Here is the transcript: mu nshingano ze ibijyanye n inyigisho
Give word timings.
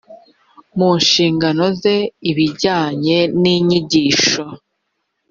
mu 0.77 0.89
nshingano 1.01 1.65
ze 1.81 1.95
ibijyanye 2.31 3.19
n 3.41 3.43
inyigisho 3.55 4.43